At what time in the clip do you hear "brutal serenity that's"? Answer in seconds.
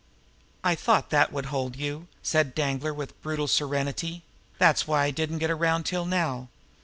3.21-4.87